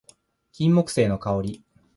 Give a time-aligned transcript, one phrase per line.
[0.51, 1.63] 金木犀の香り